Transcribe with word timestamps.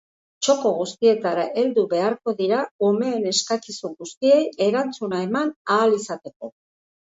Txoko 0.45 0.69
guztietara 0.77 1.43
heldu 1.63 1.83
beharko 1.91 2.33
dira 2.39 2.61
umeen 2.87 3.27
eskakizun 3.33 3.93
guztiei 4.01 4.41
erantzuna 4.69 5.21
eman 5.27 5.55
ahal 5.77 5.97
izateko. 6.01 6.53